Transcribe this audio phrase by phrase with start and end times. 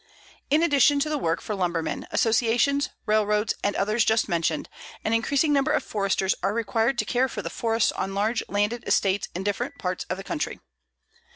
[0.49, 4.67] In addition to the work for lumbermen, associations, railroads, and others just mentioned,
[5.03, 8.83] an increasing number of Foresters are required to care for the forests on large landed
[8.87, 10.59] estates in different parts of the country.